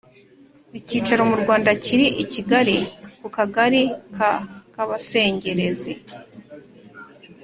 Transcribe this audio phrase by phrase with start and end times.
[0.79, 2.77] Icyicaro mu Rwanda kiri i Kigali
[3.21, 3.81] ku Akagari
[4.15, 4.31] ka
[4.73, 5.93] Kabasengerezi